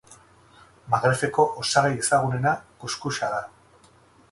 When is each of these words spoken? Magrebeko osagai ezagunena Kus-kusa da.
Magrebeko 0.93 1.45
osagai 1.65 1.93
ezagunena 2.05 2.55
Kus-kusa 2.85 3.33
da. 3.37 3.45